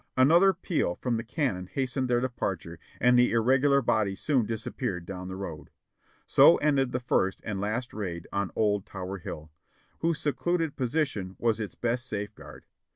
Another 0.17 0.51
peal 0.51 0.95
from 0.95 1.17
the 1.17 1.23
cannon 1.23 1.67
hastened 1.67 2.07
their 2.09 2.19
departure 2.21 2.79
and 2.99 3.19
the 3.19 3.31
irregular 3.33 3.83
body 3.83 4.15
soon 4.15 4.47
disappeared 4.47 5.05
down 5.05 5.27
the 5.27 5.35
road. 5.35 5.69
So 6.25 6.57
ended 6.57 6.91
the 6.91 6.99
first 6.99 7.39
and 7.45 7.61
last 7.61 7.93
raid 7.93 8.27
on 8.33 8.49
old 8.55 8.87
Tower 8.87 9.19
Hill, 9.19 9.51
whose 9.99 10.19
secluded 10.19 10.75
position 10.75 11.35
was 11.37 11.59
its 11.59 11.75
best 11.75 12.07
safeguard. 12.07 12.65